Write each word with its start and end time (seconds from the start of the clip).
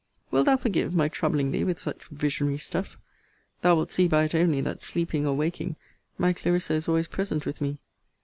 Wilt 0.31 0.47
thou 0.47 0.57
forgive 0.57 0.95
my 0.95 1.07
troubling 1.07 1.51
thee 1.51 1.63
with 1.63 1.77
such 1.77 2.05
visionary 2.05 2.57
stuff? 2.57 2.97
Thou 3.61 3.75
wilt 3.75 3.91
see 3.91 4.07
by 4.07 4.23
it 4.23 4.33
only 4.33 4.59
that, 4.59 4.81
sleeping 4.81 5.27
or 5.27 5.35
waking, 5.35 5.75
my 6.17 6.33
Clarissa 6.33 6.73
is 6.73 6.87
always 6.87 7.07
present 7.07 7.45
with 7.45 7.61
me. 7.61 7.77